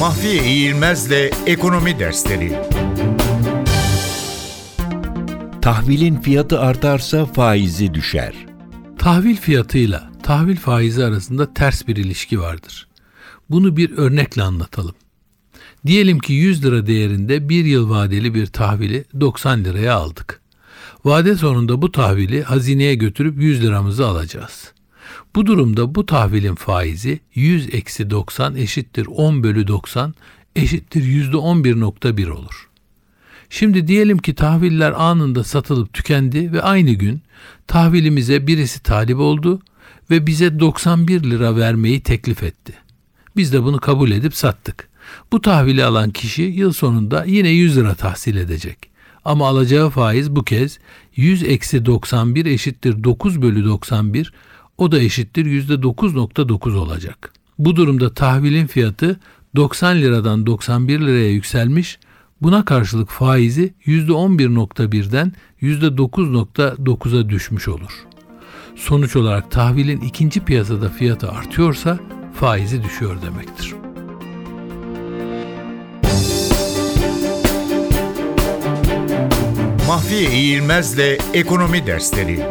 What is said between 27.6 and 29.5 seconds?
eksi 90 eşittir 10